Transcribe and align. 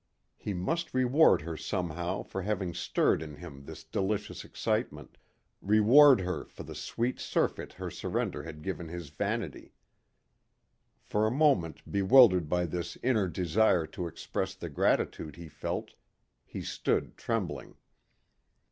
He 0.39 0.55
must 0.55 0.95
reward 0.95 1.43
her 1.43 1.55
somehow 1.55 2.23
for 2.23 2.41
having 2.41 2.73
stirred 2.73 3.21
in 3.21 3.35
him 3.35 3.65
this 3.65 3.83
delicious 3.83 4.43
excitement, 4.43 5.19
reward 5.61 6.21
her 6.21 6.45
for 6.47 6.63
the 6.63 6.73
sweet 6.73 7.19
surfeit 7.19 7.73
her 7.73 7.91
surrender 7.91 8.41
had 8.41 8.63
given 8.63 8.87
his 8.87 9.09
vanity. 9.09 9.75
For 11.03 11.27
a 11.27 11.29
moment 11.31 11.83
bewildered 11.91 12.49
by 12.49 12.65
this 12.65 12.97
inner 13.03 13.27
desire 13.27 13.85
to 13.85 14.07
express 14.07 14.55
the 14.55 14.69
gratitude 14.69 15.35
he 15.35 15.47
felt, 15.47 15.91
he 16.47 16.63
stood 16.63 17.15
trembling. 17.15 17.75